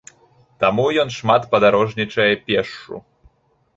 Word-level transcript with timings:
Таму 0.63 0.85
ён 1.03 1.11
шмат 1.17 1.45
падарожнічае 1.53 2.29
пешшу. 2.49 2.95